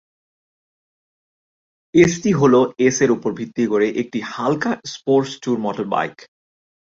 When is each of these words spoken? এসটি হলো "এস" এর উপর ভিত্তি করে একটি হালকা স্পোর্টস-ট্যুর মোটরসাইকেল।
এসটি 1.93 2.31
হলো 2.31 2.59
"এস" 2.79 2.97
এর 3.01 3.11
উপর 3.11 3.31
ভিত্তি 3.33 3.63
করে 3.67 3.87
একটি 4.01 4.19
হালকা 4.31 4.71
স্পোর্টস-ট্যুর 4.93 5.57
মোটরসাইকেল। 5.59 6.27